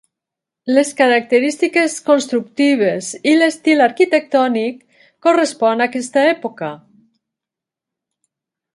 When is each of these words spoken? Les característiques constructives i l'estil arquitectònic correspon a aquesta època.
Les 0.77 0.93
característiques 1.01 1.97
constructives 2.07 3.11
i 3.33 3.35
l'estil 3.41 3.85
arquitectònic 3.89 4.83
correspon 5.29 5.85
a 5.85 5.89
aquesta 5.93 6.27
època. 6.35 6.75